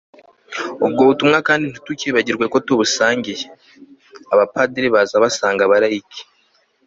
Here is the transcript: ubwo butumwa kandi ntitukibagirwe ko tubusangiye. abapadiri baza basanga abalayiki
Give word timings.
ubwo 0.85 1.01
butumwa 1.09 1.37
kandi 1.47 1.63
ntitukibagirwe 1.67 2.45
ko 2.53 2.57
tubusangiye. 2.65 3.43
abapadiri 4.33 4.87
baza 4.95 5.15
basanga 5.23 5.61
abalayiki 5.63 6.21